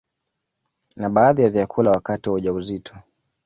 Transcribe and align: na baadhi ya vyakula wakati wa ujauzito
na 0.95 1.09
baadhi 1.09 1.41
ya 1.43 1.49
vyakula 1.49 1.91
wakati 1.91 2.29
wa 2.29 2.35
ujauzito 2.35 2.95